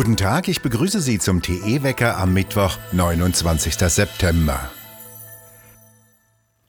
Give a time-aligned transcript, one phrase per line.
[0.00, 3.74] Guten Tag, ich begrüße Sie zum TE-Wecker am Mittwoch, 29.
[3.74, 4.70] September.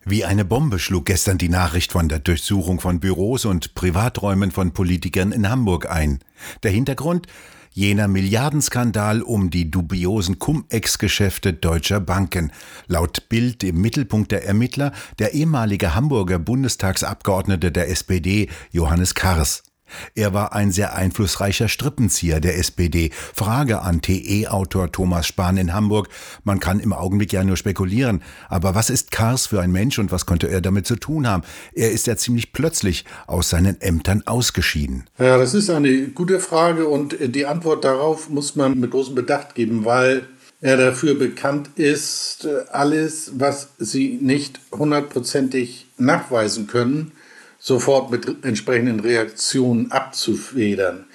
[0.03, 4.73] Wie eine Bombe schlug gestern die Nachricht von der Durchsuchung von Büros und Privaträumen von
[4.73, 6.19] Politikern in Hamburg ein.
[6.63, 7.27] Der Hintergrund?
[7.71, 12.51] Jener Milliardenskandal um die dubiosen Cum-Ex-Geschäfte deutscher Banken.
[12.87, 19.70] Laut Bild im Mittelpunkt der Ermittler der ehemalige Hamburger Bundestagsabgeordnete der SPD Johannes Kars.
[20.15, 23.11] Er war ein sehr einflussreicher Strippenzieher der SPD.
[23.33, 26.09] Frage an TE-Autor Thomas Spahn in Hamburg.
[26.43, 28.21] Man kann im Augenblick ja nur spekulieren.
[28.49, 31.43] Aber was ist Kars für ein Mensch und was konnte er damit zu tun haben?
[31.73, 35.05] Er ist ja ziemlich plötzlich aus seinen Ämtern ausgeschieden.
[35.17, 39.55] Ja, das ist eine gute Frage und die Antwort darauf muss man mit großem Bedacht
[39.55, 40.27] geben, weil
[40.61, 47.13] er dafür bekannt ist, alles, was sie nicht hundertprozentig nachweisen können,
[47.61, 51.05] sofort mit entsprechenden Reaktionen abzufedern.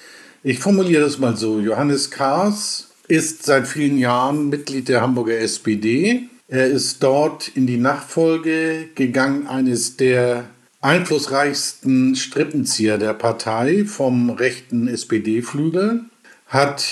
[0.42, 1.58] Ich formuliere das mal so.
[1.58, 6.28] Johannes Kahrs ist seit vielen Jahren Mitglied der Hamburger SPD.
[6.48, 10.44] Er ist dort in die Nachfolge gegangen eines der
[10.80, 16.04] einflussreichsten Strippenzieher der Partei vom rechten SPD-Flügel,
[16.46, 16.84] hat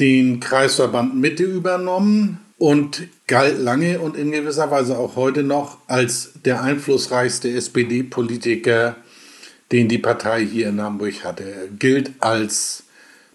[0.00, 6.32] den Kreisverband Mitte übernommen, und galt lange und in gewisser Weise auch heute noch als
[6.44, 8.96] der einflussreichste SPD-Politiker,
[9.72, 11.44] den die Partei hier in Hamburg hatte.
[11.44, 12.84] Er gilt als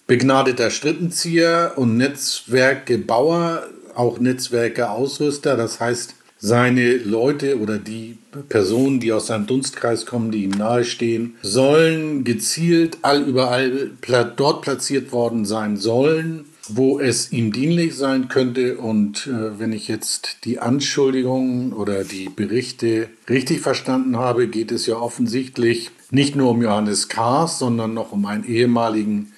[0.08, 5.58] begnadeter Strippenzieher und Netzwerkebauer, auch Netzwerkeausrüster.
[5.58, 8.18] Das heißt, seine Leute oder die
[8.50, 13.92] Personen, die aus seinem Dunstkreis kommen, die ihm nahestehen, sollen gezielt allüberall
[14.38, 18.78] dort platziert worden sein sollen, wo es ihm dienlich sein könnte.
[18.78, 24.86] Und äh, wenn ich jetzt die Anschuldigungen oder die Berichte richtig verstanden habe, geht es
[24.86, 29.34] ja offensichtlich nicht nur um Johannes Kahrs, sondern noch um einen ehemaligen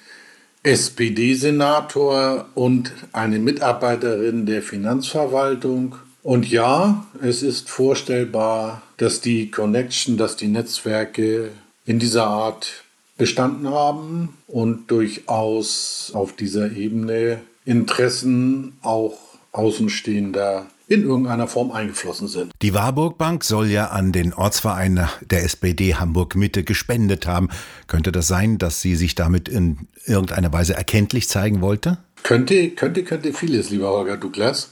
[0.62, 5.96] SPD-Senator und eine Mitarbeiterin der Finanzverwaltung.
[6.22, 11.50] Und ja, es ist vorstellbar, dass die Connection, dass die Netzwerke
[11.84, 12.83] in dieser Art
[13.16, 19.18] bestanden haben und durchaus auf dieser Ebene Interessen auch
[19.52, 22.52] Außenstehender in irgendeiner Form eingeflossen sind.
[22.60, 27.48] Die Warburg Bank soll ja an den Ortsverein der SPD Hamburg Mitte gespendet haben.
[27.86, 31.98] Könnte das sein, dass sie sich damit in irgendeiner Weise erkenntlich zeigen wollte?
[32.22, 34.70] Könnte, könnte, könnte vieles, lieber Holger Douglas.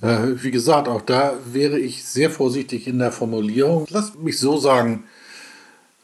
[0.00, 3.86] Äh, wie gesagt, auch da wäre ich sehr vorsichtig in der Formulierung.
[3.90, 5.04] Lass mich so sagen,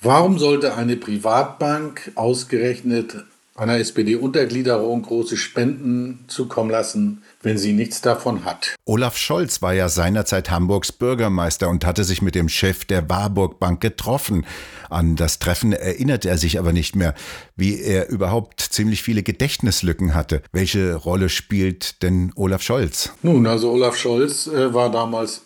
[0.01, 3.25] Warum sollte eine Privatbank ausgerechnet
[3.57, 8.75] einer SPD-Untergliederung große Spenden zukommen lassen, wenn sie nichts davon hat.
[8.85, 13.59] Olaf Scholz war ja seinerzeit Hamburgs Bürgermeister und hatte sich mit dem Chef der Warburg
[13.59, 14.47] Bank getroffen.
[14.91, 17.15] An das Treffen erinnert er sich aber nicht mehr,
[17.57, 20.43] wie er überhaupt ziemlich viele Gedächtnislücken hatte.
[20.53, 23.13] Welche Rolle spielt denn Olaf Scholz?
[23.23, 25.43] Nun, also Olaf Scholz äh, war damals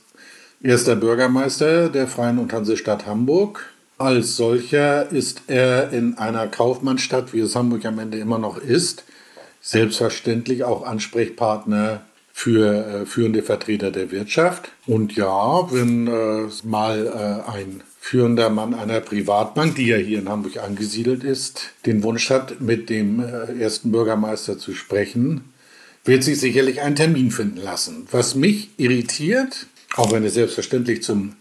[0.62, 7.40] erster Bürgermeister der Freien und Hansestadt Hamburg als solcher ist er in einer Kaufmannsstadt, wie
[7.40, 9.04] es Hamburg am Ende immer noch ist,
[9.60, 12.00] selbstverständlich auch Ansprechpartner
[12.32, 14.70] für äh, führende Vertreter der Wirtschaft.
[14.86, 20.30] Und ja, wenn äh, mal äh, ein führender Mann einer Privatbank, die ja hier in
[20.30, 25.44] Hamburg angesiedelt ist, den Wunsch hat, mit dem äh, ersten Bürgermeister zu sprechen,
[26.06, 28.06] wird sich sicherlich einen Termin finden lassen.
[28.10, 31.34] Was mich irritiert, auch wenn es selbstverständlich zum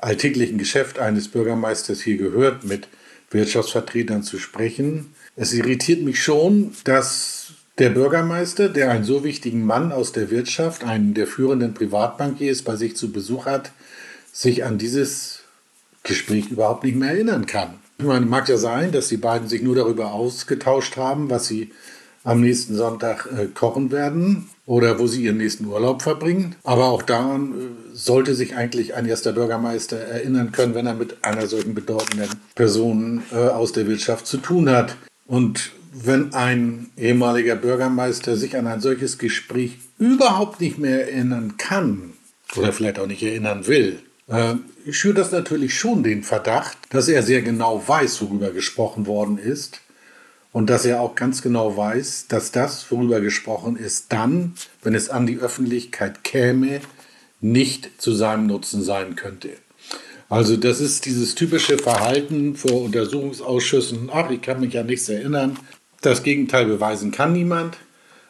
[0.00, 2.88] alltäglichen Geschäft eines Bürgermeisters hier gehört, mit
[3.30, 5.14] Wirtschaftsvertretern zu sprechen.
[5.36, 10.84] Es irritiert mich schon, dass der Bürgermeister, der einen so wichtigen Mann aus der Wirtschaft,
[10.84, 13.72] einen der führenden Privatbankiers bei sich zu Besuch hat,
[14.32, 15.40] sich an dieses
[16.02, 17.74] Gespräch überhaupt nicht mehr erinnern kann.
[17.98, 21.72] Ich meine, mag ja sein, dass die beiden sich nur darüber ausgetauscht haben, was sie
[22.24, 26.54] am nächsten Sonntag äh, kochen werden oder wo sie ihren nächsten Urlaub verbringen.
[26.62, 27.56] Aber auch daran äh,
[27.92, 33.24] sollte sich eigentlich ein erster Bürgermeister erinnern können, wenn er mit einer solchen bedeutenden Person
[33.32, 34.94] äh, aus der Wirtschaft zu tun hat.
[35.26, 42.12] Und wenn ein ehemaliger Bürgermeister sich an ein solches Gespräch überhaupt nicht mehr erinnern kann
[42.54, 43.98] oder vielleicht auch nicht erinnern will,
[44.28, 44.54] äh,
[44.92, 49.80] schürt das natürlich schon den Verdacht, dass er sehr genau weiß, worüber gesprochen worden ist
[50.52, 55.08] und dass er auch ganz genau weiß, dass das, worüber gesprochen ist, dann, wenn es
[55.08, 56.80] an die Öffentlichkeit käme,
[57.40, 59.50] nicht zu seinem Nutzen sein könnte.
[60.28, 64.10] Also das ist dieses typische Verhalten vor Untersuchungsausschüssen.
[64.12, 65.58] Ach, ich kann mich ja nichts erinnern.
[66.02, 67.76] Das Gegenteil beweisen kann niemand,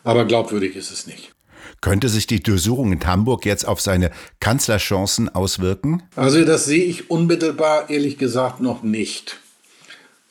[0.03, 1.33] aber glaubwürdig ist es nicht.
[1.81, 6.03] Könnte sich die Durchsuchung in Hamburg jetzt auf seine Kanzlerchancen auswirken?
[6.17, 9.39] Also das sehe ich unmittelbar, ehrlich gesagt, noch nicht.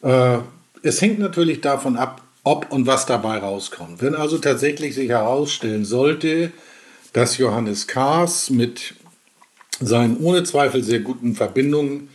[0.01, 0.39] Äh,
[0.81, 4.01] es hängt natürlich davon ab, ob und was dabei rauskommt.
[4.01, 6.51] Wenn also tatsächlich sich herausstellen sollte,
[7.13, 8.95] dass Johannes Kahrs mit
[9.79, 12.09] seinen ohne Zweifel sehr guten Verbindungen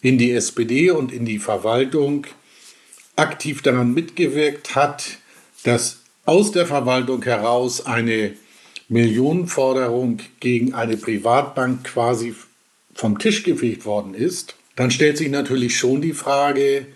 [0.00, 2.26] in die SPD und in die Verwaltung
[3.16, 5.18] aktiv daran mitgewirkt hat,
[5.64, 8.34] dass aus der Verwaltung heraus eine
[8.88, 12.34] Millionenforderung gegen eine Privatbank quasi
[12.94, 16.86] vom Tisch gefegt worden ist, dann stellt sich natürlich schon die Frage,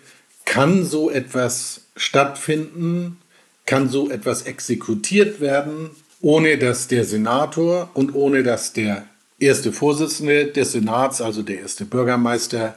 [0.47, 3.19] kann so etwas stattfinden,
[3.67, 5.91] kann so etwas exekutiert werden,
[6.23, 9.05] ohne dass der Senator und ohne dass der
[9.39, 12.75] erste Vorsitzende des Senats, also der erste Bürgermeister,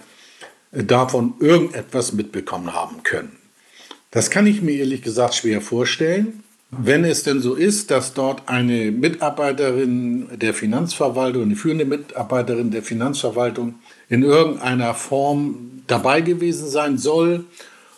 [0.72, 3.38] davon irgendetwas mitbekommen haben können.
[4.12, 6.44] Das kann ich mir ehrlich gesagt schwer vorstellen.
[6.72, 12.84] Wenn es denn so ist, dass dort eine Mitarbeiterin der Finanzverwaltung, eine führende Mitarbeiterin der
[12.84, 13.76] Finanzverwaltung
[14.08, 17.46] in irgendeiner Form dabei gewesen sein soll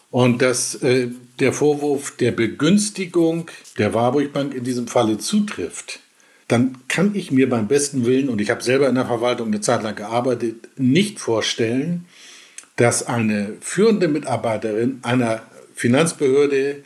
[0.10, 1.10] und dass äh,
[1.42, 6.00] der Vorwurf der Begünstigung der Warburg Bank in diesem Falle zutrifft,
[6.48, 9.62] dann kann ich mir beim besten Willen, und ich habe selber in der Verwaltung eine
[9.62, 12.06] Zeit lang gearbeitet, nicht vorstellen,
[12.78, 15.42] dass eine führende Mitarbeiterin einer
[15.76, 16.84] Finanzbehörde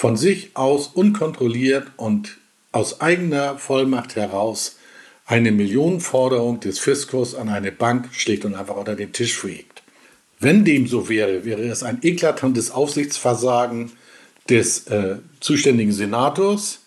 [0.00, 2.38] von sich aus unkontrolliert und
[2.72, 4.78] aus eigener Vollmacht heraus
[5.26, 9.82] eine Millionenforderung des Fiskus an eine Bank schlicht und einfach unter den Tisch fegt.
[10.38, 13.92] Wenn dem so wäre, wäre es ein eklatantes Aufsichtsversagen
[14.48, 16.80] des äh, zuständigen Senators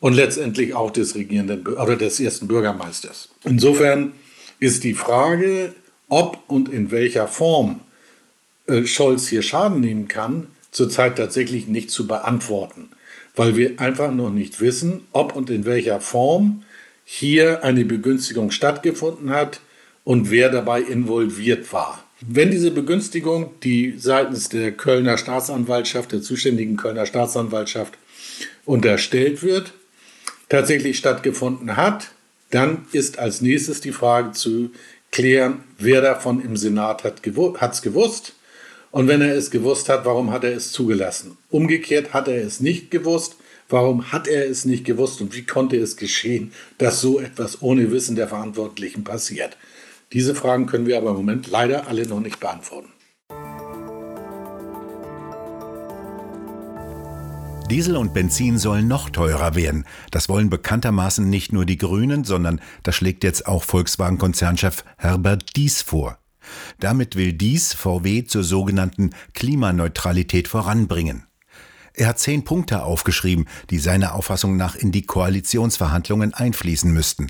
[0.00, 3.28] und letztendlich auch des regierenden oder des ersten Bürgermeisters.
[3.44, 4.14] Insofern
[4.58, 5.76] ist die Frage,
[6.08, 7.82] ob und in welcher Form
[8.66, 12.88] äh, Scholz hier Schaden nehmen kann, zurzeit tatsächlich nicht zu beantworten,
[13.36, 16.64] weil wir einfach noch nicht wissen, ob und in welcher Form
[17.04, 19.60] hier eine Begünstigung stattgefunden hat
[20.02, 22.02] und wer dabei involviert war.
[22.20, 27.94] Wenn diese Begünstigung, die seitens der Kölner Staatsanwaltschaft, der zuständigen Kölner Staatsanwaltschaft
[28.64, 29.72] unterstellt wird,
[30.48, 32.12] tatsächlich stattgefunden hat,
[32.50, 34.70] dann ist als nächstes die Frage zu
[35.10, 38.34] klären, wer davon im Senat hat es gewusst
[38.92, 41.38] und wenn er es gewusst hat, warum hat er es zugelassen?
[41.48, 43.36] Umgekehrt hat er es nicht gewusst.
[43.70, 47.90] Warum hat er es nicht gewusst und wie konnte es geschehen, dass so etwas ohne
[47.90, 49.56] Wissen der Verantwortlichen passiert?
[50.12, 52.92] Diese Fragen können wir aber im Moment leider alle noch nicht beantworten.
[57.70, 59.86] Diesel und Benzin sollen noch teurer werden.
[60.10, 65.80] Das wollen bekanntermaßen nicht nur die Grünen, sondern das schlägt jetzt auch Volkswagen-Konzernchef Herbert Dies
[65.80, 66.18] vor.
[66.80, 71.24] Damit will dies VW zur sogenannten Klimaneutralität voranbringen.
[71.94, 77.28] Er hat zehn Punkte aufgeschrieben, die seiner Auffassung nach in die Koalitionsverhandlungen einfließen müssten.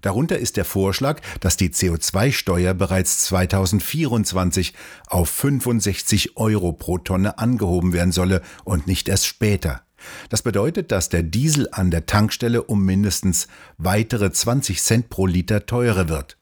[0.00, 4.74] Darunter ist der Vorschlag, dass die CO2-Steuer bereits 2024
[5.06, 9.82] auf 65 Euro pro Tonne angehoben werden solle und nicht erst später.
[10.28, 13.46] Das bedeutet, dass der Diesel an der Tankstelle um mindestens
[13.78, 16.36] weitere 20 Cent pro Liter teurer wird.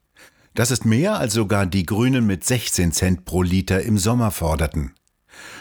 [0.61, 4.93] Das ist mehr als sogar die Grünen mit 16 Cent pro Liter im Sommer forderten.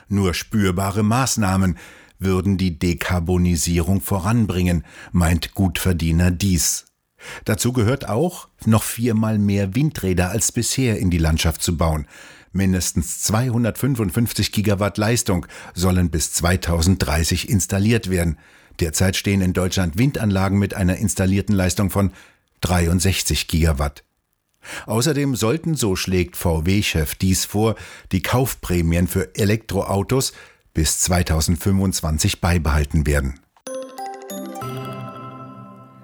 [0.10, 1.78] Nur spürbare Maßnahmen
[2.18, 6.88] würden die Dekarbonisierung voranbringen, meint Gutverdiener dies.
[7.46, 12.06] Dazu gehört auch, noch viermal mehr Windräder als bisher in die Landschaft zu bauen.
[12.52, 18.38] Mindestens 255 Gigawatt Leistung sollen bis 2030 installiert werden.
[18.82, 22.12] Derzeit stehen in Deutschland Windanlagen mit einer installierten Leistung von
[22.60, 24.04] 63 Gigawatt.
[24.86, 27.76] Außerdem sollten, so schlägt VW-Chef dies vor,
[28.12, 30.34] die Kaufprämien für Elektroautos
[30.74, 33.40] bis 2025 beibehalten werden.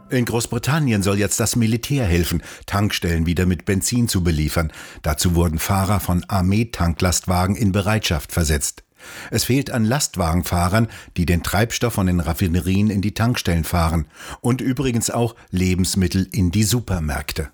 [0.09, 4.71] In Großbritannien soll jetzt das Militär helfen, Tankstellen wieder mit Benzin zu beliefern.
[5.01, 8.83] Dazu wurden Fahrer von Armeetanklastwagen in Bereitschaft versetzt.
[9.31, 14.07] Es fehlt an Lastwagenfahrern, die den Treibstoff von den Raffinerien in die Tankstellen fahren
[14.41, 17.49] und übrigens auch Lebensmittel in die Supermärkte.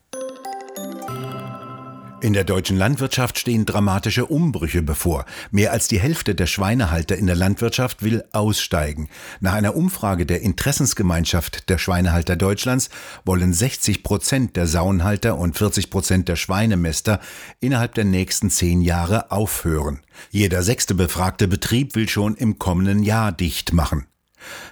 [2.21, 5.25] In der deutschen Landwirtschaft stehen dramatische Umbrüche bevor.
[5.49, 9.09] Mehr als die Hälfte der Schweinehalter in der Landwirtschaft will aussteigen.
[9.39, 12.91] Nach einer Umfrage der Interessensgemeinschaft der Schweinehalter Deutschlands
[13.25, 17.19] wollen 60 Prozent der Sauenhalter und 40 Prozent der Schweinemäster
[17.59, 20.01] innerhalb der nächsten zehn Jahre aufhören.
[20.29, 24.05] Jeder sechste befragte Betrieb will schon im kommenden Jahr dicht machen.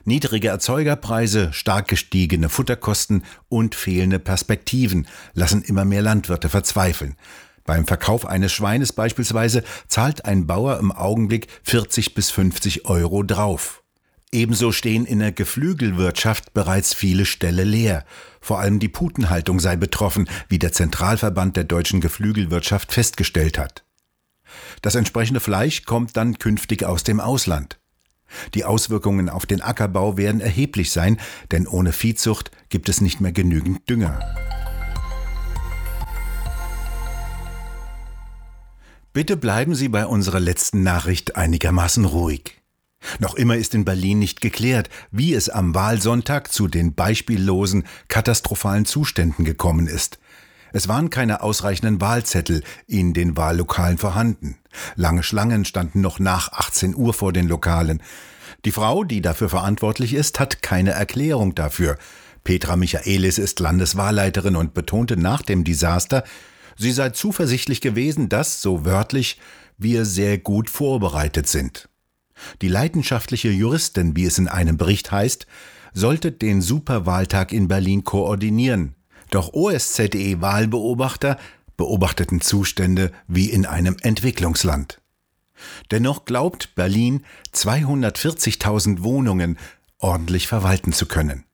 [0.05, 7.15] Niedrige Erzeugerpreise, stark gestiegene Futterkosten und fehlende Perspektiven lassen immer mehr Landwirte verzweifeln.
[7.65, 13.83] Beim Verkauf eines Schweines beispielsweise zahlt ein Bauer im Augenblick 40 bis 50 Euro drauf.
[14.31, 18.05] Ebenso stehen in der Geflügelwirtschaft bereits viele Ställe leer.
[18.41, 23.83] Vor allem die Putenhaltung sei betroffen, wie der Zentralverband der deutschen Geflügelwirtschaft festgestellt hat.
[24.81, 27.78] Das entsprechende Fleisch kommt dann künftig aus dem Ausland.
[28.53, 31.19] Die Auswirkungen auf den Ackerbau werden erheblich sein,
[31.51, 34.19] denn ohne Viehzucht gibt es nicht mehr genügend Dünger.
[39.12, 42.59] Bitte bleiben Sie bei unserer letzten Nachricht einigermaßen ruhig.
[43.19, 48.86] Noch immer ist in Berlin nicht geklärt, wie es am Wahlsonntag zu den beispiellosen, katastrophalen
[48.86, 50.19] Zuständen gekommen ist.
[50.71, 54.57] Es waren keine ausreichenden Wahlzettel in den Wahllokalen vorhanden.
[54.95, 58.01] Lange Schlangen standen noch nach 18 Uhr vor den Lokalen.
[58.65, 61.97] Die Frau, die dafür verantwortlich ist, hat keine Erklärung dafür.
[62.43, 66.23] Petra Michaelis ist Landeswahlleiterin und betonte nach dem Desaster,
[66.77, 69.39] sie sei zuversichtlich gewesen, dass, so wörtlich,
[69.77, 71.89] wir sehr gut vorbereitet sind.
[72.61, 75.47] Die leidenschaftliche Juristin, wie es in einem Bericht heißt,
[75.93, 78.95] sollte den Superwahltag in Berlin koordinieren.
[79.29, 81.38] Doch OSZE-Wahlbeobachter
[81.77, 85.01] beobachteten Zustände wie in einem Entwicklungsland.
[85.91, 89.57] Dennoch glaubt Berlin 240.000 Wohnungen
[89.98, 91.45] ordentlich verwalten zu können.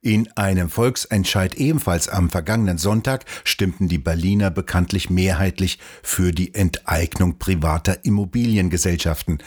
[0.00, 7.38] In einem Volksentscheid ebenfalls am vergangenen Sonntag stimmten die Berliner bekanntlich mehrheitlich für die Enteignung
[7.38, 9.38] privater Immobiliengesellschaften.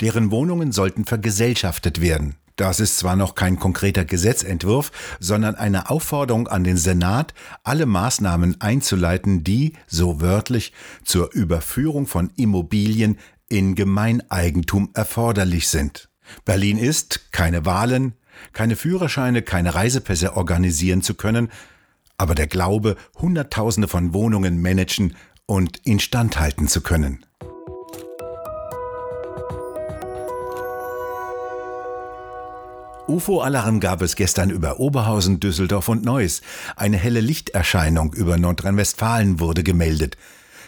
[0.00, 2.36] Deren Wohnungen sollten vergesellschaftet werden.
[2.56, 8.60] Das ist zwar noch kein konkreter Gesetzentwurf, sondern eine Aufforderung an den Senat, alle Maßnahmen
[8.62, 10.72] einzuleiten, die, so wörtlich,
[11.04, 16.08] zur Überführung von Immobilien in Gemeineigentum erforderlich sind.
[16.46, 18.14] Berlin ist, keine Wahlen,
[18.54, 21.50] keine Führerscheine, keine Reisepässe organisieren zu können,
[22.16, 27.25] aber der Glaube, Hunderttausende von Wohnungen managen und instand halten zu können.
[33.08, 36.42] UFO-Alarm gab es gestern über Oberhausen, Düsseldorf und Neuss.
[36.74, 40.16] Eine helle Lichterscheinung über Nordrhein-Westfalen wurde gemeldet.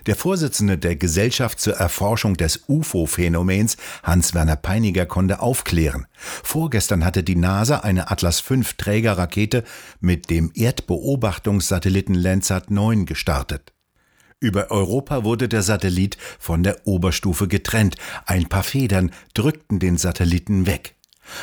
[0.07, 6.07] Der Vorsitzende der Gesellschaft zur Erforschung des UFO-Phänomens, Hans-Werner Peiniger, konnte aufklären.
[6.14, 9.64] Vorgestern hatte die NASA eine Atlas V Trägerrakete
[10.00, 13.73] mit dem Erdbeobachtungssatelliten Landsat 9 gestartet.
[14.38, 17.97] Über Europa wurde der Satellit von der Oberstufe getrennt.
[18.25, 20.95] Ein paar Federn drückten den Satelliten weg.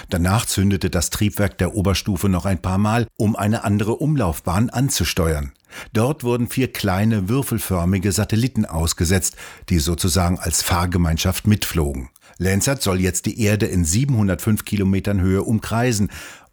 [0.10, 5.52] Danach zündete das Triebwerk der Oberstufe noch ein paar Mal, um eine andere Umlaufbahn anzusteuern.
[5.94, 9.36] Dort wurden vier kleine würfelförmige Satelliten ausgesetzt,
[9.70, 12.10] die sozusagen als Fahrgemeinschaft mitflogen.
[12.38, 16.10] Landsat soll jetzt die Erde in 705 Kilometern Höhe umkreisen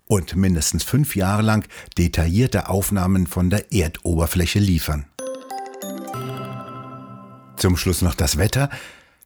[0.07, 1.67] und mindestens fünf Jahre lang
[1.99, 5.07] detaillierte Aufnahmen von der Erdoberfläche liefern.
[7.57, 8.71] Zum Schluss noch das Wetter.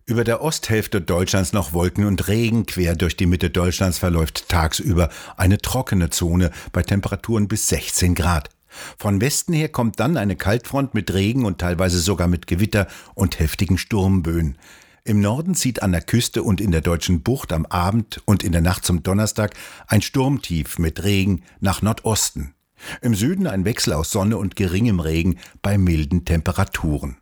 [0.08, 5.08] Über der Osthälfte Deutschlands noch Wolken und Regen, quer durch die Mitte Deutschlands verläuft tagsüber
[5.36, 8.50] eine trockene Zone bei Temperaturen bis 16 Grad.
[8.98, 13.40] Von Westen her kommt dann eine Kaltfront mit Regen und teilweise sogar mit Gewitter und
[13.40, 14.58] heftigen Sturmböen.
[15.02, 18.52] Im Norden zieht an der Küste und in der deutschen Bucht am Abend und in
[18.52, 19.54] der Nacht zum Donnerstag
[19.88, 22.54] ein Sturmtief mit Regen nach Nordosten.
[23.02, 27.16] Im Süden ein Wechsel aus Sonne und geringem Regen bei milden Temperaturen.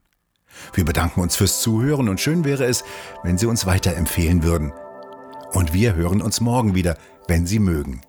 [0.73, 2.84] Wir bedanken uns fürs Zuhören und schön wäre es,
[3.23, 4.73] wenn Sie uns weiterempfehlen würden.
[5.52, 6.96] Und wir hören uns morgen wieder,
[7.28, 8.00] wenn Sie mögen.